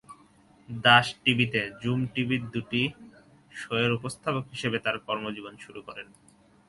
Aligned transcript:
দাস 0.69 1.07
টিভিতে 1.23 1.61
জুম 1.81 1.99
টিভির 2.13 2.43
দুটি 2.53 2.81
শোয়ের 3.51 3.91
উপস্থাপক 3.97 4.43
হিসেবে 4.53 4.77
তার 4.85 4.95
কর্মজীবন 5.07 5.53
শুরু 5.65 5.79
করেন। 5.87 6.07